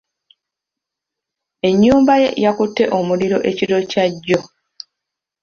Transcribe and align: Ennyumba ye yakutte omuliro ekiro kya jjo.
Ennyumba 1.69 2.13
ye 2.21 2.29
yakutte 2.43 2.83
omuliro 2.97 3.37
ekiro 3.49 3.77
kya 3.91 4.05
jjo. 4.13 4.39